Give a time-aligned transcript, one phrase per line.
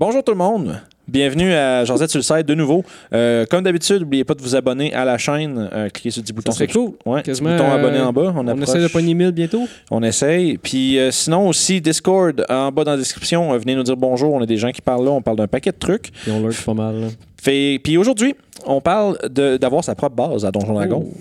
[0.00, 0.80] Bonjour tout le monde.
[1.06, 2.82] Bienvenue à Josette sur le site de nouveau.
[3.12, 5.68] Euh, comme d'habitude, n'oubliez pas de vous abonner à la chaîne.
[5.74, 6.52] Euh, cliquez sur le petit bouton.
[6.52, 6.92] Subs- cool.
[7.04, 8.32] Ouais, petit bouton euh, abonné en bas.
[8.34, 9.68] On, On essaie de pogner 1000 bientôt.
[9.90, 10.56] On essaye.
[10.56, 14.32] Puis euh, sinon aussi, Discord, en bas dans la description, euh, venez nous dire bonjour.
[14.32, 15.10] On a des gens qui parlent là.
[15.10, 16.12] On parle d'un paquet de trucs.
[16.12, 16.98] Puis on lurk pas mal.
[16.98, 17.06] là.
[17.42, 21.04] Fait, puis aujourd'hui, on parle de- d'avoir sa propre base à Donjon Dragon.
[21.06, 21.14] Oh.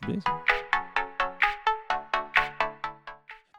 [0.00, 0.30] C'est bien ça.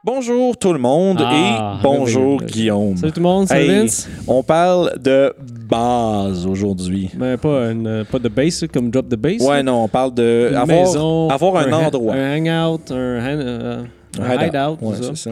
[0.02, 2.46] Bonjour tout le monde Ah, et bonjour merveilleux.
[2.50, 2.96] Guillaume.
[2.96, 3.68] Salut tout le monde, c'est Hey.
[3.68, 4.08] Vince.
[4.26, 5.34] On parle de
[5.68, 7.10] base aujourd'hui.
[7.18, 9.42] Mais pas, une, pas de base, comme drop the base.
[9.42, 12.14] Ouais, non, on parle de Une avoir, maison, avoir un, endroit.
[12.14, 13.82] Un hangout, un, euh,
[14.18, 15.30] un Un hideout, Ouais, c'est ça.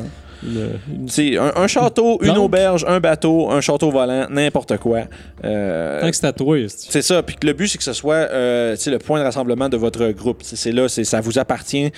[1.06, 5.00] C'est un, un château, une auberge, un bateau, un château volant, n'importe quoi.
[5.44, 7.22] Euh, Tant que c'est à toi, c'est- ça.
[7.22, 10.38] Puis le but, c'est que ce soit euh, le point de rassemblement de votre groupe.
[10.42, 11.90] C'est là, ça vous appartient.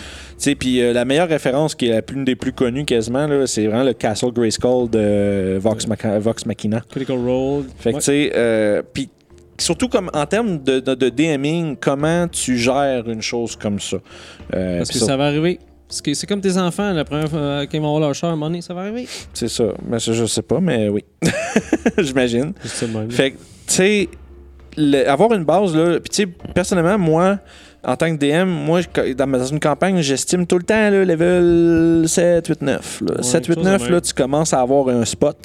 [0.58, 3.66] Puis euh, la meilleure référence, qui est la plus, une des plus connues quasiment, c'est
[3.66, 6.80] vraiment le Castle Grayskull de Vox, Maca- Vox Machina.
[6.90, 7.64] Critical Role.
[7.78, 8.00] Fait que, Ouais.
[8.00, 9.08] tu sais, euh, puis
[9.58, 13.98] surtout comme en termes de, de, de DMing, comment tu gères une chose comme ça?
[14.50, 15.58] Parce que ça- ça va arriver.
[15.90, 18.32] Parce que c'est comme tes enfants, la première fois qu'ils vont avoir leur char, à
[18.34, 19.08] un moment donné, ça va arriver.
[19.34, 19.64] C'est ça.
[19.88, 21.04] Mais ça, je sais pas, mais oui.
[21.98, 22.52] J'imagine.
[23.10, 24.08] Fait que, tu sais,
[24.76, 27.38] le- avoir une base, là, puis tu sais, personnellement, moi,
[27.82, 28.80] en tant que DM, moi,
[29.16, 33.00] dans, une campagne, j'estime tout le temps, là, level 7, 8, 9.
[33.00, 33.14] Là.
[33.16, 33.92] Ouais, 7, 8, quelque chose de 9, même.
[33.92, 35.36] là, tu commences à avoir un spot.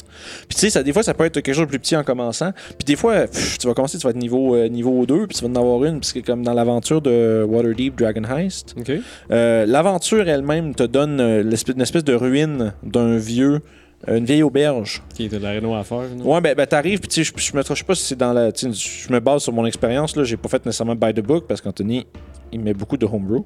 [0.47, 2.03] Puis tu sais, ça, des fois, ça peut être quelque chose de plus petit en
[2.03, 2.51] commençant.
[2.77, 5.37] Puis des fois, pff, tu vas commencer, tu vas être niveau, euh, niveau 2, puis
[5.37, 8.75] tu vas en avoir une, puisque comme dans l'aventure de Waterdeep Dragon Heist,
[9.31, 13.61] euh, l'aventure elle-même te donne euh, une espèce de ruine d'un vieux,
[14.07, 15.01] une vieille auberge.
[15.13, 16.03] Qui était de la réno à faire.
[16.15, 16.33] non?
[16.33, 18.17] Ouais, ben, ben t'arrives, puis tu sais, je, je me je sais pas si c'est
[18.17, 18.49] dans la.
[18.51, 20.23] Je me base sur mon expérience, là.
[20.23, 22.05] J'ai pas fait nécessairement by the book parce qu'Anthony,
[22.51, 23.43] il met beaucoup de homebrew.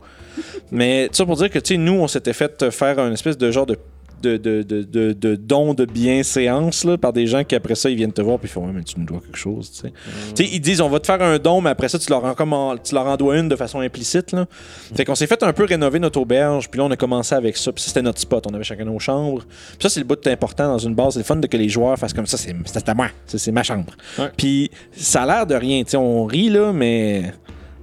[0.71, 3.51] Mais ça pour dire que, tu sais, nous, on s'était fait faire un espèce de
[3.51, 3.77] genre de.
[4.22, 7.89] De, de, de, de, de don de bienséance là, par des gens qui après ça
[7.89, 9.80] ils viennent te voir puis ils font ouais mais tu nous dois quelque chose tu
[9.81, 9.94] sais.
[10.36, 12.23] Tu sais, ils disent on va te faire un don mais après ça tu leur
[12.23, 14.45] en, tu leur en dois une de façon implicite là.
[14.94, 17.58] fait qu'on s'est fait un peu rénover notre auberge puis là on a commencé avec
[17.58, 17.72] ça.
[17.72, 18.46] Puis ça, c'était notre spot.
[18.50, 19.44] On avait chacun nos chambres.
[19.44, 21.13] Puis ça c'est le bout important dans une base.
[21.13, 22.38] C'est le fun de que les joueurs fassent comme ça.
[22.38, 23.08] C'est à moi.
[23.25, 23.94] C'est c'est ma chambre.
[24.18, 24.29] Ouais.
[24.35, 25.84] puis ça a l'air de rien.
[25.84, 27.34] Tu sais on rit là mais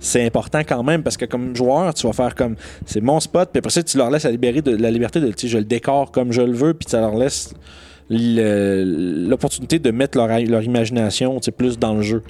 [0.07, 3.51] c'est important quand même parce que comme joueur, tu vas faire comme c'est mon spot,
[3.53, 6.11] puis après ça, tu leur laisses la, libérer de, la liberté de je le décore
[6.13, 7.53] comme je le veux, puis ça leur laisse
[8.09, 12.23] l'opportunité de mettre leur, leur imagination plus dans le jeu.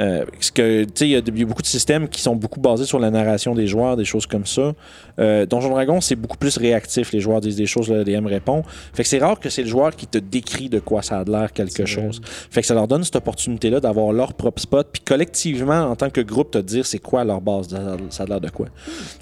[0.00, 2.60] Euh, parce que, tu sais, il y, y a beaucoup de systèmes qui sont beaucoup
[2.60, 4.72] basés sur la narration des joueurs, des choses comme ça.
[5.18, 7.12] Euh, Donjon Dragon, c'est beaucoup plus réactif.
[7.12, 8.62] Les joueurs disent des choses, le DM répond.
[8.92, 11.24] Fait que c'est rare que c'est le joueur qui te décrit de quoi ça a
[11.24, 11.86] l'air quelque vrai.
[11.86, 12.20] chose.
[12.50, 16.10] Fait que ça leur donne cette opportunité-là d'avoir leur propre spot, puis collectivement, en tant
[16.10, 17.68] que groupe, te dire c'est quoi leur base,
[18.10, 18.66] ça a l'air de quoi.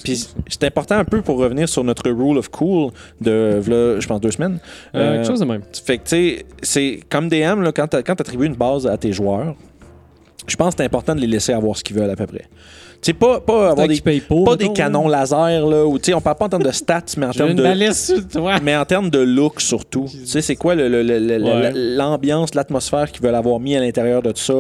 [0.03, 4.21] Puis c'est important un peu pour revenir sur notre rule of cool de, je pense,
[4.21, 4.59] deux semaines.
[4.94, 5.62] Euh, Euh, quelque chose de même.
[5.72, 9.12] fait que, tu sais, c'est comme DM, là, quand tu attribues une base à tes
[9.12, 9.55] joueurs,
[10.47, 12.47] je pense que c'est important de les laisser avoir ce qu'ils veulent à peu près.
[13.00, 15.84] Tu sais, pas, pas avoir des, qu'ils payent pour, pas mettons, des canons laser, là,
[15.84, 17.62] ou tu sais, on parle pas en termes de stats, mais en termes de.
[17.64, 18.60] balise sur toi.
[18.62, 20.06] Mais en termes de look surtout.
[20.08, 21.72] Tu sais, c'est quoi Ouais.
[21.75, 24.52] l'ambiance, l'atmosphère qu'ils veulent avoir mis à l'intérieur de tout ça?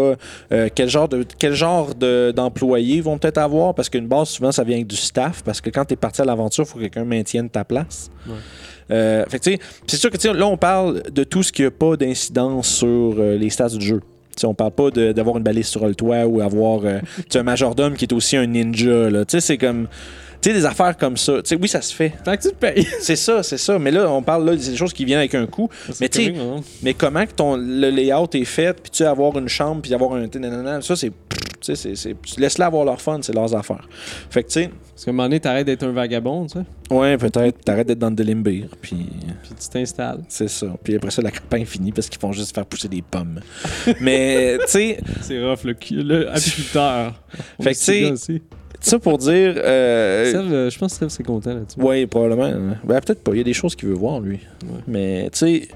[0.52, 3.74] Euh, quel genre de quel genre de- d'employés vont peut-être avoir?
[3.76, 5.42] Parce qu'une base, souvent, ça vient avec du staff.
[5.44, 8.10] Parce que quand tu es parti à l'aventure, il faut que quelqu'un maintienne ta place.
[8.26, 8.34] Ouais.
[8.90, 11.62] Euh, fait que, tu sais, c'est sûr que là, on parle de tout ce qui
[11.62, 14.00] n'a pas d'incidence sur euh, les stats du jeu.
[14.36, 17.00] Tu sais, on parle pas d'avoir une balise sur le toit ou avoir euh,
[17.34, 19.08] un majordome qui est aussi un ninja.
[19.28, 19.88] c'est comme.
[20.40, 21.34] Tu sais, des affaires comme ça.
[21.60, 22.14] Oui, ça se fait.
[22.24, 22.84] Tant que tu te payes.
[23.00, 23.78] C'est ça, c'est ça.
[23.78, 25.68] Mais là, on parle là, des choses qui viennent avec un coût.
[26.00, 26.64] Mais non?
[26.82, 30.14] mais comment que ton, le layout est fait, puis tu avoir une chambre, puis avoir
[30.14, 30.80] un...
[30.80, 31.12] Ça, c'est...
[31.62, 33.88] Tu sais, c'est- c'est- tu laisses-les avoir leur fun, c'est leurs affaires.
[34.30, 36.94] Fait que, tu sais, Parce qu'à un moment donné, t'arrêtes d'être un vagabond, tu sais.
[36.94, 39.06] ouais, peut-être, t'arrêtes d'être dans le délimbir, puis
[39.42, 40.20] Puis tu t'installes.
[40.28, 40.66] c'est ça.
[40.84, 43.40] Puis après ça, la campagne finit parce qu'ils font juste faire pousser des pommes.
[44.00, 47.14] mais, tu sais, C'est rough, le, cul- le apiculteur.
[47.60, 47.78] Fait que,
[48.10, 48.42] tu sais.
[48.82, 49.54] Ça pour dire...
[49.56, 51.78] euh, euh, je pense que c'est content là-dessus.
[51.80, 52.50] Oui, probablement.
[52.84, 53.32] Ben, peut-être pas.
[53.32, 54.40] Il y a des choses qu'il veut voir, lui.
[54.64, 54.80] Ouais.
[54.86, 55.68] Mais, tu sais,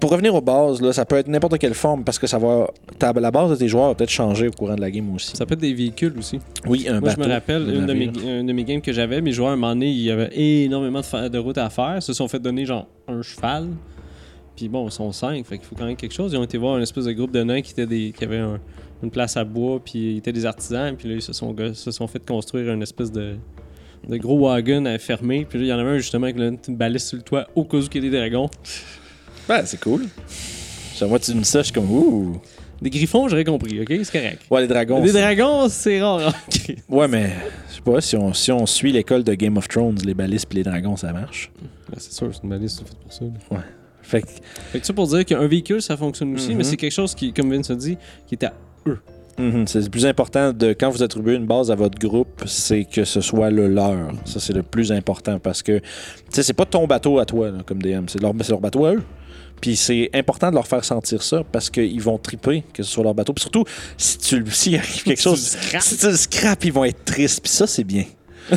[0.00, 2.68] pour revenir aux bases, là, ça peut être n'importe quelle forme parce que ça va.
[3.00, 5.36] la base de tes joueurs va peut-être changer au courant de la game aussi.
[5.36, 6.38] Ça peut être des véhicules aussi.
[6.66, 7.22] Oui, un Moi, bateau.
[7.22, 8.04] je me rappelle, un une de, mes,
[8.40, 10.30] une de mes games que j'avais, mes joueurs, à un moment donné, il y avait
[10.34, 11.94] énormément de, de routes à faire.
[11.96, 13.68] Ils se sont fait donner genre un cheval.
[14.56, 16.32] Puis bon, ils sont cinq, fait qu'il faut quand même quelque chose.
[16.32, 18.58] Ils ont été voir un espèce de groupe de nains qui, des, qui avait un-
[19.02, 20.94] une place à bois, puis ils étaient des artisans.
[20.96, 23.36] Puis là, ils se sont, se sont fait construire une espèce de,
[24.08, 25.44] de gros wagon à fermer.
[25.48, 27.64] Puis là, il y en avait un justement avec une balise sur le toit au
[27.64, 28.48] cas où il y a des dragons.
[29.48, 30.06] Ouais, c'est cool.
[31.00, 32.40] Vois, tu me ça, je suis comme, ouh.
[32.82, 33.88] Des griffons, j'aurais compris, ok?
[34.04, 34.42] C'est correct.
[34.50, 35.00] Ouais, les dragons.
[35.02, 36.32] Des dragons, c'est rare.
[36.48, 36.76] ok.
[36.88, 37.30] Ouais, mais
[37.68, 40.44] je sais pas, si on, si on suit l'école de Game of Thrones, les balises
[40.44, 41.50] puis les dragons, ça marche.
[41.90, 43.24] Ouais, c'est sûr, c'est une balise, c'est fait pour ça.
[43.24, 43.64] là.
[44.02, 44.28] Fait que,
[44.72, 46.56] Fait que ça pour dire qu'un véhicule, ça fonctionne aussi, Mhm.
[46.58, 47.98] mais c'est quelque chose qui, comme Vince a dit,
[48.28, 48.52] qui est à
[49.38, 52.84] mhm, c'est le plus important de quand vous attribuez une base à votre groupe, c'est
[52.84, 54.10] que ce soit le leur.
[54.24, 55.84] Ça, c'est le plus important parce que, tu
[56.30, 59.02] sais, c'est pas ton bateau à toi, là, comme DM, c'est leur, bateau à eux.
[59.60, 63.02] Puis c'est important de leur faire sentir ça parce qu'ils vont triper que ce soit
[63.02, 63.32] leur bateau.
[63.32, 63.64] Puis surtout,
[63.96, 67.40] si tu s'il arrive quelque chose, si tu le scrapes, ils vont être tristes.
[67.42, 68.04] Puis ça, c'est bien.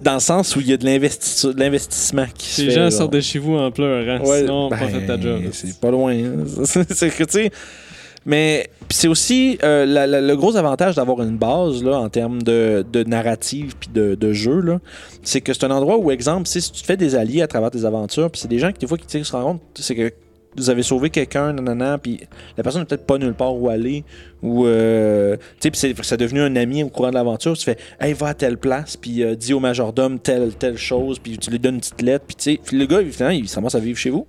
[0.00, 2.74] Dans le sens où il y a de l'investi- de l'investissement qui se Les fait.
[2.74, 2.92] gens genre.
[2.92, 5.42] sortent de chez vous en pleurant, Ouais, sinon ben, pas fait ta job.
[5.52, 6.12] C'est pas loin.
[6.14, 6.44] hein.
[6.64, 7.50] c'est que, tu sais.
[8.24, 13.02] Mais c'est aussi euh, le gros avantage d'avoir une base là, en termes de, de
[13.04, 14.62] narrative puis de, de jeu,
[15.22, 17.70] c'est que c'est un endroit où, exemple, si tu te fais des alliés à travers
[17.70, 20.12] tes aventures, puis c'est des gens qui, des fois, qui se rendent compte, c'est que
[20.56, 22.20] vous avez sauvé quelqu'un, nanana, puis
[22.56, 24.04] la personne n'est peut-être pas nulle part où aller,
[24.42, 27.64] ou, euh, tu sais, puis c'est- c'est devenu un ami au courant de l'aventure, tu
[27.64, 31.38] fais, hey, va à telle place, puis euh, dis au majordome telle, telle chose, puis
[31.38, 33.78] tu lui donnes une petite lettre, puis tu sais, le gars, finalement, il commence à
[33.80, 34.26] vivre chez vous.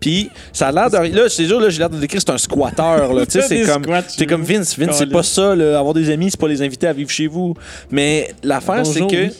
[0.00, 0.96] Puis ça a l'air de.
[0.96, 3.62] Là, je te là, j'ai l'air de décrire, c'est un squatter, là, tu sais, c'est
[3.72, 3.82] comme.
[4.08, 4.42] C'est comme.
[4.42, 4.78] Vince.
[4.78, 7.26] Vince, c'est pas ça, là, avoir des amis, c'est pas les inviter à vivre chez
[7.26, 7.54] vous.
[7.90, 9.24] Mais l'affaire, c'est que.
[9.26, 9.30] oui.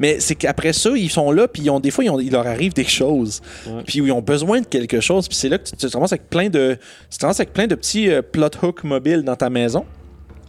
[0.00, 2.32] Mais c'est qu'après ça, ils sont là, puis ils ont, des fois, ils ont- il
[2.32, 3.40] leur arrive des choses.
[3.86, 5.28] Puis ils ont besoin de quelque chose.
[5.28, 6.76] Puis c'est là que tu, tu te ramasses avec plein de,
[7.10, 9.84] tu te ramasses avec plein de petits euh, plot hooks mobiles dans ta maison.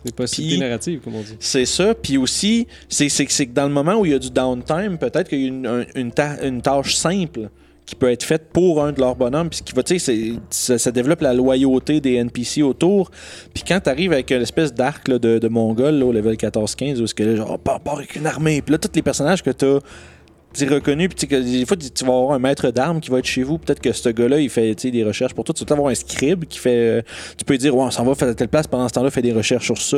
[0.03, 1.35] Des possibilités Puis- narratives, comme on dit.
[1.39, 1.93] C'est ça.
[1.93, 5.41] Puis aussi, c'est que dans le moment où il y a du downtime, peut-être qu'il
[5.41, 7.49] y a une, un- une, ta- une tâche simple
[7.91, 11.33] qui peut être faite pour un de leurs bonhommes, puis tu sais, ça, développe la
[11.33, 13.11] loyauté des NPC autour.
[13.53, 17.07] Puis quand tu arrives avec une espèce d'arc de, de mongol au level 14-15, où
[17.07, 19.65] ce que genre, part, part avec une armée, puis là, tous les personnages que tu
[19.65, 23.09] as reconnus, puis tu sais, que des fois, tu vas avoir un maître d'armes qui
[23.09, 23.57] va être chez vous.
[23.57, 25.53] Peut-être que ce gars-là, il fait des recherches pour toi.
[25.53, 26.69] Tu vas avoir un scribe qui fait.
[26.69, 27.01] euh,
[27.37, 29.33] tu peux dire, ouais, on s'en va faire telle place, pendant ce temps-là, fait des
[29.33, 29.97] recherches sur ça.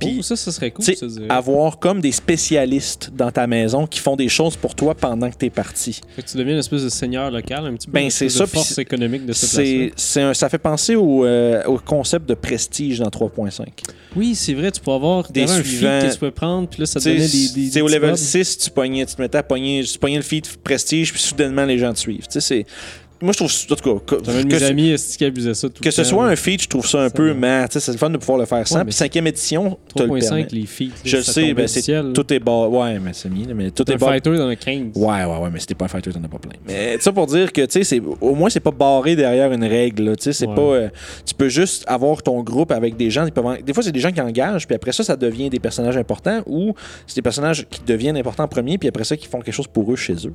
[0.00, 0.94] Puis, oh, ça, ça serait cool, ça,
[1.28, 5.36] avoir comme des spécialistes dans ta maison qui font des choses pour toi pendant que
[5.36, 6.00] tu es parti.
[6.16, 7.92] Fait que tu deviens une espèce de seigneur local, un petit peu.
[7.92, 9.50] Ben, c'est ça, de force économique de cette
[9.92, 13.66] place un- ça fait penser au, euh, au concept de prestige dans 3.5.
[14.16, 16.00] Oui, c'est vrai, tu peux avoir Des un suivants.
[16.00, 17.70] feat que tu peux prendre, puis là, ça te donnait des.
[17.70, 18.18] des, au level mobs.
[18.18, 21.64] 6, tu, pognais, tu te mettais à pogner, tu pognais le feat prestige, puis soudainement
[21.64, 22.26] les gens te suivent.
[22.26, 22.66] Tu sais, c'est,
[23.22, 25.90] moi, je trouve, en tout cas, que, mes ce- amis abusait ça tout que le
[25.92, 28.18] ce soit un feat, je trouve ça un Ça peu, mais c'est le fun de
[28.18, 28.82] pouvoir le faire sans.
[28.84, 30.20] Puis cinquième édition, tu le permets.
[30.20, 30.84] 3.5, les feats.
[31.04, 32.66] Je le sais, ben, c'est, tout est bas.
[32.68, 34.06] Ouais, mais c'est mis, mais tout est bas.
[34.08, 34.96] fighter le 15.
[34.96, 36.52] Ouais, ouais, ouais, mais c'était pas un fighter, t'en as pas plein.
[36.66, 40.16] Mais ça pour dire que, tu sais, au moins, c'est pas barré derrière une règle.
[40.16, 40.54] Tu sais, c'est Ouais.
[40.54, 40.60] pas.
[40.62, 40.88] euh,
[41.24, 43.24] tu peux juste avoir ton groupe avec des gens.
[43.26, 45.48] ils peuvent en- Des fois, c'est des gens qui engagent, puis après ça, ça devient
[45.50, 46.74] des personnages importants, ou
[47.06, 49.66] c'est des personnages qui deviennent importants en premier, puis après ça, qui font quelque chose
[49.68, 50.32] pour eux chez eux.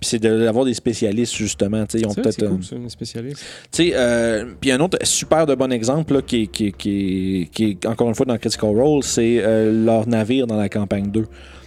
[0.00, 1.84] Puis c'est d'avoir des spécialistes, justement.
[1.94, 2.34] Ils ont peut-être.
[2.62, 3.42] c'est cool, spécialiste.
[3.72, 6.72] tu sais, euh, puis un autre super de bon exemple là, qui, est- qui, est-
[6.72, 6.90] qui,
[7.42, 10.68] est- qui est encore une fois dans Critical Role, c'est euh, leur navire dans la
[10.68, 11.24] campagne 2.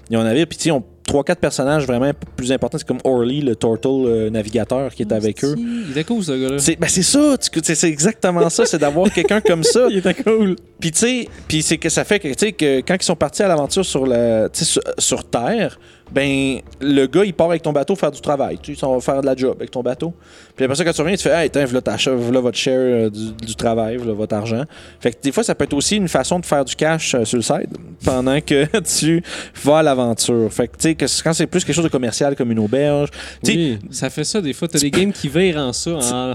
[0.09, 2.77] Ils ont un navire, puis ils ont 3-4 personnages vraiment plus importants.
[2.77, 5.56] C'est comme Orly, le Turtle euh, navigateur qui est avec eux.
[5.57, 6.59] Il était cool, ce gars-là.
[6.59, 9.88] C'est ben c'est ça, tu- c'est c'est exactement ça, c'est d'avoir quelqu'un comme ça.
[9.89, 10.56] Il était cool.
[10.79, 13.15] Puis tu sais, puis c'est que ça fait que tu sais que quand ils sont
[13.15, 15.79] partis à l'aventure sur la sur, sur terre,
[16.12, 19.01] ben le gars il part avec ton bateau faire du travail, tu sais, il va
[19.01, 20.13] faire de la job avec ton bateau.
[20.56, 23.31] Puis après ça quand tu reviens, tu fais hey, tiens, voilà, votre share euh, du,
[23.33, 24.63] du travail, voilà votre argent.
[25.00, 27.25] Fait que des fois ça peut être aussi une façon de faire du cash euh,
[27.25, 28.65] sur le side pendant que
[29.00, 29.24] tu
[29.63, 30.51] vas à l'aventure.
[30.51, 33.10] Fait que tu sais que quand c'est plus quelque chose de commercial comme une auberge,
[33.44, 34.68] tu Oui, ça fait ça des fois.
[34.68, 36.33] T'as des games qui virent en ça, en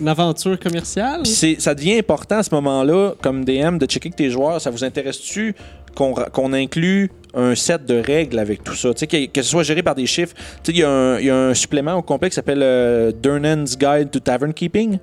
[0.00, 1.22] une aventure commerciale.
[1.22, 4.70] Puis ça devient important à ce moment-là, comme DM, de checker que tes joueurs, ça
[4.70, 5.54] vous intéresse-tu
[5.94, 8.92] qu'on inclue un set de règles avec tout ça?
[8.94, 10.34] Tu sais, que, que ce soit géré par des chiffres.
[10.62, 12.62] Tu sais, il y, a un- il y a un supplément au complet qui s'appelle
[12.62, 14.98] euh, Durnan's Guide to Tavern Keeping,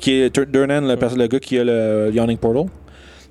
[0.00, 2.66] qui est Durnan, le, gars qui a le Yawning Portal.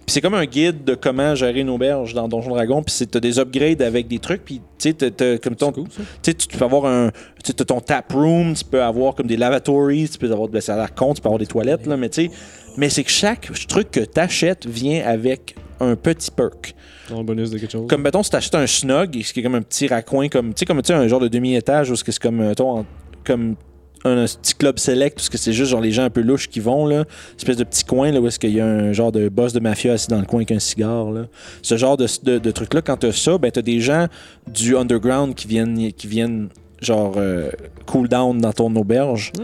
[0.05, 2.81] Puis c'est comme un guide de comment gérer une auberge dans Donjon Dragon.
[2.81, 4.45] Puis c'est- t'as des upgrades avec des trucs.
[4.45, 5.87] Puis tu sais, comme ton, cool,
[6.23, 7.11] tu peux avoir un.
[7.43, 10.75] Tu ton tap room, tu peux avoir comme des lavatories, tu peux avoir ben, ça
[10.75, 12.31] a l'air con, tu peux avoir des toilettes, là, mais tu sais.
[12.77, 16.75] Mais c'est que chaque truc que tu achètes vient avec un petit perk.
[17.09, 17.87] Le bonus de quelque chose.
[17.87, 20.49] Comme, mettons, si tu achètes un snug, ce qui est comme un petit raccoin, comme,
[20.53, 22.85] tu sais, comme tu un genre de demi-étage, où c'est c'est comme, mettons, en-
[23.23, 23.55] comme
[24.05, 26.47] un, un petit club select, parce que c'est juste genre les gens un peu louches
[26.49, 26.97] qui vont, là.
[26.99, 27.05] Une
[27.37, 29.59] espèce de petit coin, là, où est-ce qu'il y a un genre de boss de
[29.59, 31.25] mafia assis dans le coin avec un cigare, là.
[31.61, 34.07] Ce genre de, de, de truc-là, quand t'as ça, ben t'as des gens
[34.51, 36.49] du underground qui viennent, qui viennent
[36.81, 37.49] genre, euh,
[37.85, 39.31] cool down dans ton auberge.
[39.39, 39.43] Ah,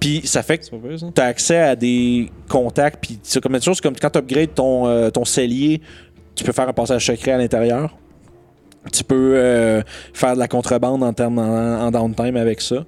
[0.00, 2.98] Puis ça fait que tu as accès à des contacts.
[3.04, 5.80] Puis c'est comme une chose comme quand tu upgrades ton, euh, ton cellier,
[6.34, 7.96] tu peux faire un passage secret à l'intérieur.
[8.92, 9.82] Tu peux euh,
[10.14, 12.76] faire de la contrebande en termes en, en downtime avec ça.
[12.76, 12.84] Tu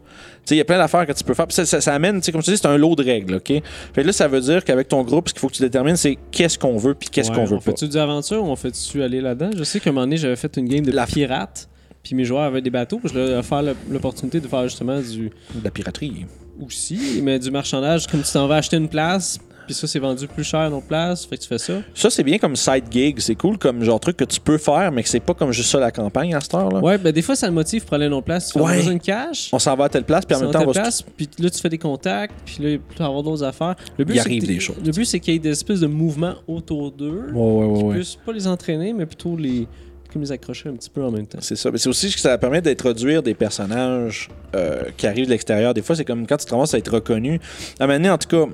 [0.47, 1.47] sais, il y a plein d'affaires que tu peux faire.
[1.51, 3.49] Ça, ça- ça amène, tu sais, comme tu dis, c'est un lot de règles, OK?
[3.49, 3.63] Fait
[3.97, 6.17] que là, ça veut dire qu'avec ton groupe, ce qu'il faut que tu détermines, c'est
[6.31, 7.65] qu'est-ce qu'on veut puis qu'est-ce Ouais, qu'on veut on pas.
[7.73, 9.51] fait-tu des aventures ou on fait-tu aller là-dedans?
[9.55, 11.69] Je sais qu'à un moment donné, j'avais fait une game de La- pirates,
[12.03, 15.31] puis mes joueurs avaient des bateaux, je leur ai offert l'opportunité de faire justement du.
[15.55, 16.27] De la piraterie.
[16.65, 20.27] aussi, mais du marchandage, comme tu t'en vas acheter une place, puis ça, c'est vendu
[20.27, 21.75] plus cher notre place, fait que tu fais ça.
[21.95, 23.21] Ça, c'est bien comme side gig.
[23.21, 25.71] C'est cool comme genre truc que tu peux faire, mais que c'est pas comme juste
[25.71, 26.81] ça la campagne à cette heure-là.
[26.81, 28.49] Ouais, ben des fois, ça le motive pour aller dans place.
[28.53, 28.85] Tu fais Ouais.
[28.93, 29.49] une cache.
[29.53, 31.49] On s'en va à telle place, puis en même temps, on va place, puis là,
[31.49, 33.77] tu fais des contacts, puis là, tu vas avoir d'autres affaires.
[33.97, 34.77] Le but, Il arrive des choses.
[34.85, 37.27] Le but, c'est qu'il y ait des espèces de mouvements autour d'eux.
[37.33, 37.95] Ouais, ouais, ouais, ouais.
[37.95, 39.69] Plus pas les entraîner, mais plutôt les
[40.13, 41.39] comme les accrocher un petit peu en même temps.
[41.41, 41.71] C'est ça.
[41.71, 45.75] Mais c'est aussi que ça permet d'introduire des personnages euh, qui arrivent de l'extérieur.
[45.75, 47.41] Des fois, c'est comme quand tu te commences à être reconnu.
[47.79, 48.51] À un moment donné, en tout cas,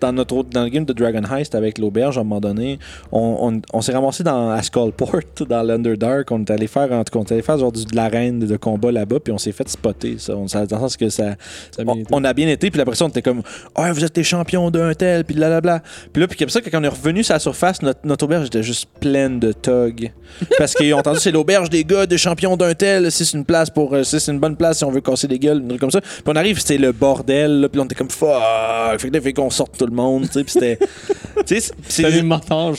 [0.00, 2.78] dans, notre autre- dans le game de Dragon Heist avec l'auberge, à un moment donné,
[3.12, 6.30] on, on- on s'est ramassé dans à Skullport, dans l'Underdark.
[6.32, 8.40] On est allé faire, en tout cas, on est allé faire genre du, de l'arène
[8.40, 10.16] de combat là-bas, puis on s'est fait spotter.
[10.18, 10.36] Ça.
[10.36, 11.36] On, ça, dans le sens que ça,
[11.70, 13.42] Ça a bien on, a bien été, puis après ça, on était comme
[13.74, 15.82] Ah, vous êtes les champions d'un tel, puis blablabla.
[16.12, 18.46] Puis là, puis comme ça, quand on est revenu sur la surface, notre, notre auberge
[18.46, 20.10] était juste pleine de thugs.
[20.58, 23.44] Parce qu'ils ont entendu, c'est l'auberge des gars, des champions d'un tel, si c'est une
[23.44, 23.94] place pour.
[23.94, 25.90] euh, Si c'est une bonne place si on veut casser des gueules, un truc comme
[25.90, 26.00] ça.
[26.00, 28.30] Puis on arrive, c'était le bordel, là, puis on était comme fuck.
[28.98, 30.78] Fait que fait qu'on sorte tout le monde, tu sais, puis c'était.
[31.46, 32.22] tu sais, c'est- des-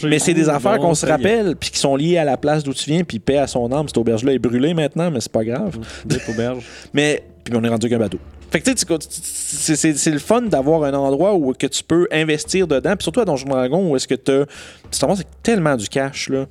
[0.08, 2.74] mais c'est des affaires qu'on se rappelle, puis qui sont liées à la place d'où
[2.74, 3.88] tu viens, puis paix à son âme.
[3.88, 5.78] Cette auberge-là est brûlée maintenant, mais c'est pas grave.
[6.06, 6.64] Dip auberge.
[6.94, 8.18] Mais puis on est rendu qu'un bateau.
[8.50, 12.66] Fait que tu sais, c'est- le fun d'avoir un endroit où que tu peux investir
[12.68, 14.46] dedans, puis surtout à Donjon Dragon où est-ce que t'as-
[14.90, 16.46] tu avec tellement du cash là,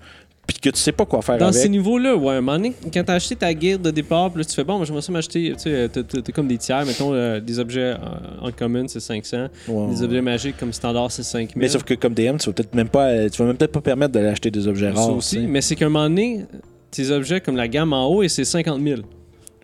[0.46, 1.60] puis que tu sais pas quoi faire Dans avec.
[1.60, 4.38] ces niveaux-là, ouais, à un moment donné, quand t'as acheté ta guilde de départ, puis
[4.40, 7.12] là, tu fais bon, moi, j'aimerais ça m'acheter, tu sais, t'as comme des tiers, mettons,
[7.12, 7.94] euh, des objets
[8.40, 11.52] en, en commun, c'est 500, Ouais, des objets magiques comme standard, c'est 5000.
[11.56, 13.72] Mais sauf que comme DM, tu vas peut-être même pas, euh, tu vas même peut-être
[13.72, 15.16] pas permettre d'aller acheter des objets Ça rares.
[15.16, 15.48] aussi, tu sais.
[15.48, 16.44] mais c'est qu'à un moment donné,
[16.90, 19.00] tes objets comme la gamme en haut, et c'est 50 000.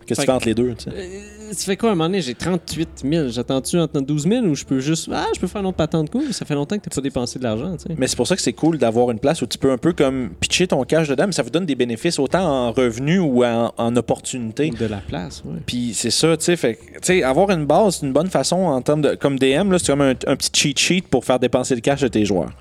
[0.05, 0.89] Qu'est-ce que tu fais entre les deux tu sais?
[0.93, 2.21] Euh, tu fais quoi à un moment donné?
[2.21, 3.27] J'ai 38 000.
[3.29, 5.09] J'attends-tu entre 12 000 ou je peux juste.
[5.11, 6.31] Ah, je peux faire un autre patente de coup?
[6.31, 7.95] Ça fait longtemps que t'as pas dépensé de l'argent, tu sais.
[7.97, 9.93] Mais c'est pour ça que c'est cool d'avoir une place où tu peux un peu
[9.93, 13.43] comme pitcher ton cash dedans, mais ça vous donne des bénéfices autant en revenus ou
[13.43, 14.69] en, en opportunités.
[14.69, 15.59] De la place, ouais.
[15.65, 18.29] Puis c'est ça, tu sais, fait que, tu sais, avoir une base, c'est une bonne
[18.29, 19.15] façon en termes de.
[19.15, 22.01] Comme DM, là, c'est comme un, un petit cheat sheet pour faire dépenser le cash
[22.01, 22.51] de tes joueurs.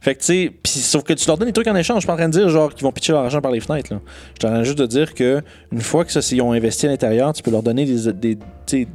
[0.00, 1.96] Fait que, tu sais, puis sauf que tu leur donnes des trucs en échange.
[1.96, 3.60] Je suis pas en train de dire, genre, qu'ils vont pitcher leur argent par les
[3.60, 4.00] fenêtres, là.
[4.34, 6.86] Je suis en train juste de dire que, une fois que ça, s'ils ont investi
[6.86, 8.12] à l'intérieur, tu peux leur donner des.
[8.12, 8.33] des
[8.66, 8.88] tu sais,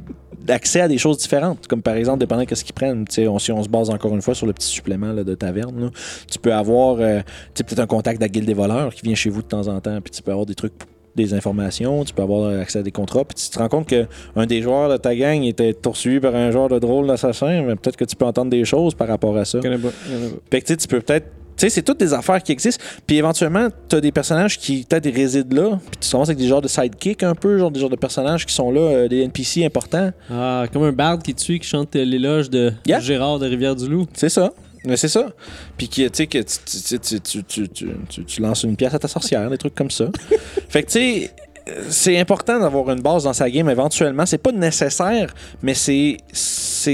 [0.48, 3.04] accès à des choses différentes, comme par exemple, dépendant de ce qu'ils prennent.
[3.28, 5.80] On, si on se base encore une fois sur le petit supplément là, de taverne,
[5.80, 5.90] là,
[6.30, 7.20] tu peux avoir euh,
[7.54, 9.80] peut-être un contact de la guilde des voleurs qui vient chez vous de temps en
[9.80, 10.74] temps, puis tu peux avoir des trucs
[11.16, 14.06] des informations, tu peux avoir accès à des contrats, puis tu te rends compte que
[14.36, 17.74] un des joueurs de ta gang était poursuivi par un joueur de drôle d'assassin, mais
[17.74, 19.60] peut-être que tu peux entendre des choses par rapport à ça.
[20.50, 21.26] Fait que tu peux peut-être.
[21.60, 22.82] Tu sais, c'est toutes des affaires qui existent.
[23.06, 25.78] Puis éventuellement, tu as des personnages qui peut-être résident là.
[25.90, 28.46] Puis tu commences avec des genres de sidekicks un peu, genre des genres de personnages
[28.46, 30.10] qui sont là, euh, des NPC importants.
[30.30, 33.00] Ah, comme un barde qui tue, qui chante euh, l'éloge de Yeah.
[33.00, 34.06] Gérard de Rivière-du-Loup.
[34.14, 34.52] C'est ça.
[34.86, 35.26] Mais c'est ça.
[35.76, 38.76] Puis qui, tu sais, que tu, tu, tu, tu, tu, tu, tu- tu lances une
[38.76, 40.06] pièce à ta sorcière, des trucs comme ça.
[40.70, 41.30] fait que tu sais.
[41.68, 44.24] euh, C'est important d'avoir une base dans sa game éventuellement.
[44.24, 46.16] C'est pas nécessaire, mais c'est.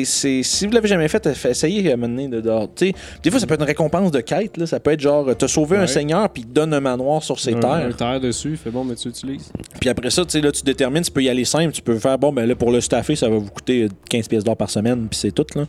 [0.05, 2.41] C'est, si vous l'avez jamais fait, fait- essayez à un moment donné de.
[2.41, 4.57] de- tu sais, des fois, ça peut être une récompense de quête.
[4.57, 4.67] Là.
[4.67, 7.39] Ça peut être genre, t'as sauvé un seigneur, puis il te donne un manoir sur
[7.39, 7.71] ses un, terres.
[7.89, 9.51] un terre dessus, fait bon, mais tu l'utilises.
[9.81, 11.99] Puis après ça, tu sais, là, tu détermines, tu peux y aller simple, tu peux
[11.99, 14.57] faire, bon, ben là, pour le staffer, ça va vous coûter euh, 15 pièces d'or
[14.57, 15.65] par semaine, puis c'est tout, là.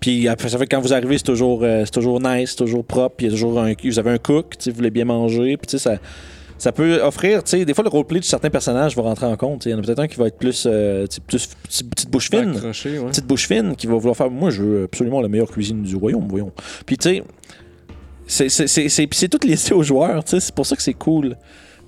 [0.00, 2.56] Puis après, ça fait que quand vous arrivez, c'est toujours, euh, c'est toujours nice, c'est
[2.56, 5.78] toujours propre, puis toujours un, vous avez un cook, vous voulez bien manger, puis tu
[5.78, 5.98] sais, ça,
[6.62, 9.36] ça peut offrir, tu sais, des fois, le roleplay de certains personnages va rentrer en
[9.36, 12.08] compte, il y en a peut-être un qui va être plus, euh, plus petite, petite
[12.08, 12.54] bouche fine.
[12.54, 13.08] Accroché, ouais.
[13.08, 15.96] petite bouche fine qui va vouloir faire moi je veux absolument la meilleure cuisine du
[15.96, 16.52] royaume voyons.
[16.86, 17.20] Puis tu
[18.28, 20.40] sais c'est tout laissé aux joueurs tu sais.
[20.40, 21.36] C'est pour ça que c'est cool.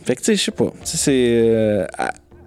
[0.02, 0.72] Fait que tu sais je sais pas.
[0.80, 1.86] Tu sais, c'est euh,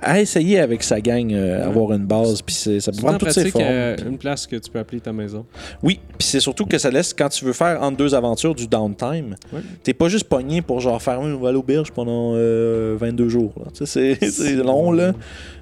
[0.01, 3.31] à, essayer avec sa gang euh, avoir une base puis ça peut prendre en toutes
[3.31, 5.45] ses formes euh, une place que tu peux appeler ta maison.
[5.83, 8.67] oui puis c'est surtout que ça laisse quand tu veux faire entre deux aventures du
[8.67, 9.61] downtime Ouais.
[9.83, 13.53] t'es pas juste pogné pour genre faire une nouvelle auberge pendant euh, 22 jours
[13.85, 14.17] c'est
[14.55, 15.13] long là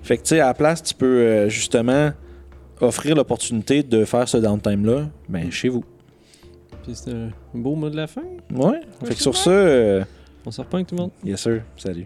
[0.03, 2.11] fait que tu sais à la place tu peux euh, justement
[2.81, 5.83] offrir l'opportunité de faire ce downtime là ben chez vous
[6.83, 8.21] Puis c'est un beau mot de la fin.
[8.53, 8.79] Ouais.
[9.05, 9.51] Fait que sur ça,
[10.45, 11.11] On se reprend avec tout le monde.
[11.23, 12.05] yes sir, salut.